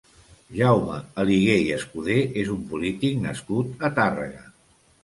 [0.59, 4.47] Jaume Aligué i Escudé és un polític nascut a Tàrrega.